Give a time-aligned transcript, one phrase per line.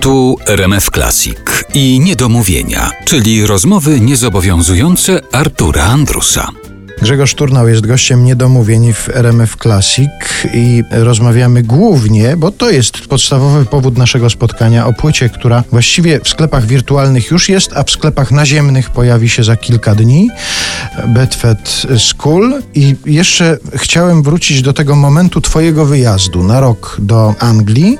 [0.00, 6.63] Tu RMF Classic i niedomówienia, czyli rozmowy niezobowiązujące Artura Andrusa.
[7.04, 10.10] Grzegorz Turnał jest gościem niedomówień w RMF Classic
[10.54, 16.28] i rozmawiamy głównie, bo to jest podstawowy powód naszego spotkania o płycie, która właściwie w
[16.28, 20.30] sklepach wirtualnych już jest, a w sklepach naziemnych pojawi się za kilka dni.
[21.06, 27.98] Bedford School i jeszcze chciałem wrócić do tego momentu twojego wyjazdu na rok do Anglii.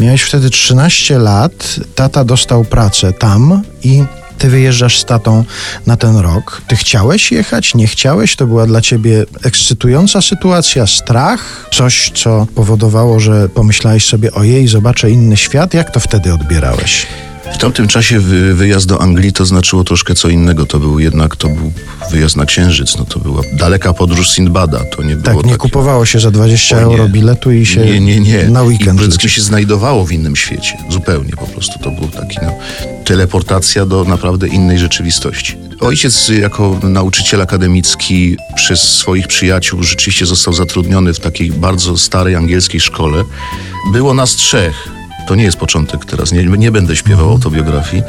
[0.00, 4.04] Miałeś wtedy 13 lat, tata dostał pracę tam i
[4.38, 5.44] ty wyjeżdżasz z tatą
[5.86, 6.62] na ten rok.
[6.68, 8.36] Ty chciałeś jechać, nie chciałeś?
[8.36, 15.10] To była dla ciebie ekscytująca sytuacja, strach, coś, co powodowało, że pomyślałeś sobie, ojej, zobaczę
[15.10, 15.74] inny świat.
[15.74, 17.06] Jak to wtedy odbierałeś?
[17.54, 20.66] W tamtym czasie wy, wyjazd do Anglii to znaczyło troszkę co innego.
[20.66, 21.72] To był jednak to był
[22.10, 22.96] wyjazd na Księżyc.
[22.98, 24.84] No to była daleka podróż Sinbada.
[24.96, 26.84] To nie Tak, było nie takie- kupowało się za 20 O nie.
[26.86, 28.42] euro biletu i się nie, nie, nie.
[28.48, 30.78] na weekend I się znajdowało w innym świecie.
[30.90, 31.78] Zupełnie po prostu.
[31.78, 32.52] To był taki no,
[33.04, 35.56] teleportacja do naprawdę innej rzeczywistości.
[35.80, 42.80] Ojciec jako nauczyciel akademicki przez swoich przyjaciół rzeczywiście został zatrudniony w takiej bardzo starej angielskiej
[42.80, 43.24] szkole.
[43.92, 44.88] Było nas trzech.
[45.26, 48.02] To nie jest początek teraz, nie, nie będę śpiewał autobiografii,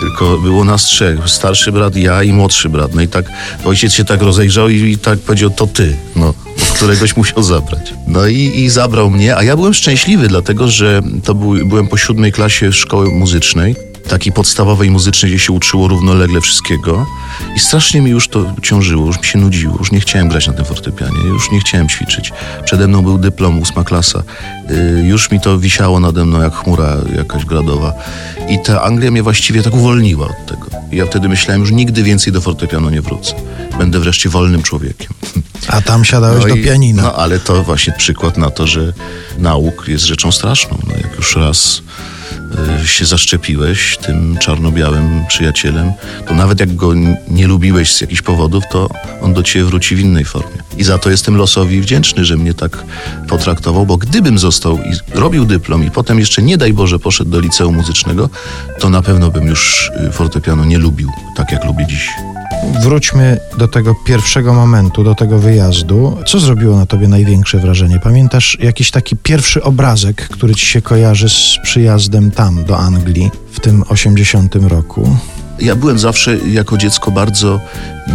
[0.00, 1.28] tylko było nas trzech.
[1.28, 2.94] Starszy brat, ja i młodszy brat.
[2.94, 3.24] No i tak
[3.64, 5.96] ojciec się tak rozejrzał i, i tak powiedział, to ty.
[6.16, 6.34] No,
[6.74, 7.94] któregoś musiał zabrać.
[8.06, 11.96] No i, i zabrał mnie, a ja byłem szczęśliwy, dlatego że to był, byłem po
[11.96, 13.76] siódmej klasie szkoły muzycznej,
[14.08, 17.06] takiej podstawowej muzycznej, gdzie się uczyło równolegle wszystkiego
[17.56, 20.52] i strasznie mi już to ciążyło, już mi się nudziło, już nie chciałem grać na
[20.52, 22.32] tym fortepianie, już nie chciałem ćwiczyć.
[22.64, 24.22] Przede mną był dyplom, ósma klasa,
[24.70, 27.92] y, już mi to wisiało nade mną jak chmura jakaś gradowa
[28.48, 30.66] i ta Anglia mnie właściwie tak uwolniła od tego.
[30.92, 33.34] I ja wtedy myślałem, już nigdy więcej do fortepianu nie wrócę.
[33.78, 35.08] Będę wreszcie wolnym człowiekiem.
[35.68, 37.02] A tam siadałeś do i- pianina.
[37.02, 38.92] No ale to właśnie przykład na to, że
[39.38, 40.78] nauk jest rzeczą straszną.
[40.86, 41.82] No, jak już raz
[42.84, 45.92] się zaszczepiłeś tym czarno-białym przyjacielem,
[46.26, 46.92] to nawet jak go
[47.28, 48.88] nie lubiłeś z jakichś powodów, to
[49.22, 50.58] on do ciebie wróci w innej formie.
[50.76, 52.84] I za to jestem losowi wdzięczny, że mnie tak
[53.28, 57.40] potraktował, bo gdybym został i robił dyplom i potem jeszcze nie daj Boże poszedł do
[57.40, 58.30] liceum muzycznego,
[58.78, 62.35] to na pewno bym już y, fortepianu nie lubił, tak jak lubię dziś.
[62.82, 66.16] Wróćmy do tego pierwszego momentu, do tego wyjazdu.
[66.26, 68.00] Co zrobiło na tobie największe wrażenie?
[68.00, 73.60] Pamiętasz jakiś taki pierwszy obrazek, który ci się kojarzy z przyjazdem tam, do Anglii, w
[73.60, 75.16] tym 80 roku?
[75.60, 77.60] Ja byłem zawsze jako dziecko bardzo,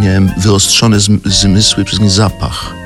[0.01, 2.80] miałem wyostrzone zm- zmysły przez zapach.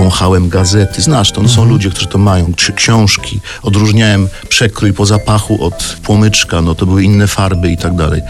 [0.00, 3.40] Wąchałem gazety, znasz to, no są ludzie, którzy to mają, czy książki.
[3.62, 8.22] Odróżniałem przekrój po zapachu od płomyczka, no to były inne farby i tak dalej.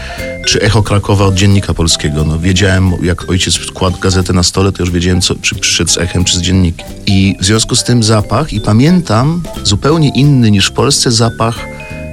[0.47, 4.83] Czy Echo Krakowa od Dziennika Polskiego, no wiedziałem, jak ojciec kładł gazetę na stole, to
[4.83, 6.87] już wiedziałem, co, czy przyszedł z Echem, czy z Dziennikiem.
[7.05, 11.55] I w związku z tym zapach, i pamiętam zupełnie inny niż w Polsce zapach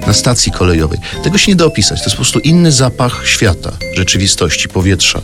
[0.09, 0.99] na stacji kolejowej.
[1.23, 1.99] Tego się nie da opisać.
[1.99, 5.21] To jest po prostu inny zapach świata, rzeczywistości, powietrza.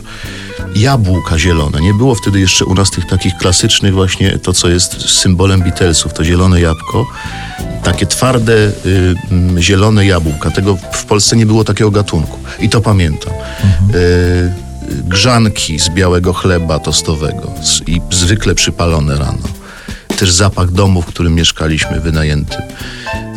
[0.76, 1.80] Jabłka zielone.
[1.80, 6.12] Nie było wtedy jeszcze u nas tych takich klasycznych właśnie, to co jest symbolem Beatlesów,
[6.12, 7.06] to zielone jabłko.
[7.82, 8.72] Takie twarde, y,
[9.30, 10.50] mm, zielone jabłka.
[10.50, 12.38] Tego w Polsce nie było takiego gatunku.
[12.60, 13.32] I to pamiętam.
[13.32, 14.52] Y, y,
[15.04, 19.48] grzanki z białego chleba tostowego z, i zwykle przypalone rano.
[20.18, 22.62] Też zapach domu, w którym mieszkaliśmy, wynajętym.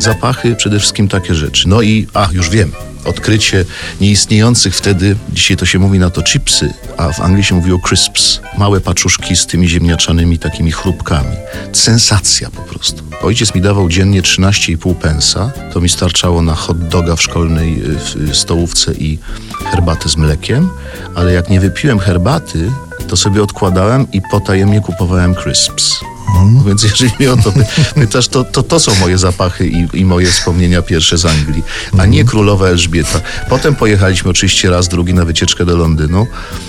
[0.00, 1.68] Zapachy, przede wszystkim takie rzeczy.
[1.68, 2.72] No i, a już wiem,
[3.04, 3.64] odkrycie
[4.00, 8.40] nieistniejących wtedy, dzisiaj to się mówi na to chipsy, a w Anglii się mówiło crisps.
[8.58, 11.36] Małe paczuszki z tymi ziemniaczanymi takimi chrupkami.
[11.72, 13.02] Sensacja po prostu.
[13.22, 15.52] Ojciec mi dawał dziennie 13,5 pensa.
[15.72, 19.18] To mi starczało na hot doga w szkolnej y, w, y, stołówce i
[19.64, 20.68] herbatę z mlekiem.
[21.14, 22.72] Ale jak nie wypiłem herbaty,
[23.08, 26.00] to sobie odkładałem i potajemnie kupowałem crisps.
[26.44, 29.88] No Więc jeżeli mnie o to py- pytasz, to, to to są moje zapachy i,
[29.92, 31.62] i moje wspomnienia pierwsze z Anglii,
[31.98, 33.20] a nie królowa Elżbieta.
[33.48, 36.26] Potem pojechaliśmy oczywiście raz, drugi na wycieczkę do Londynu.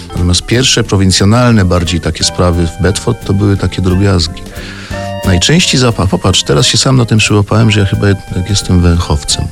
[0.09, 4.41] Natomiast pierwsze prowincjonalne bardziej takie sprawy w Bedford to były takie drobiazgi.
[5.25, 9.45] Najczęściej zapach, popatrz, teraz się sam na tym przyłapałem, że ja chyba jednak jestem węchowcem.